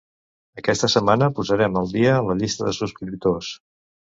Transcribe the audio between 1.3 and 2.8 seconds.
posarem al dia la llista de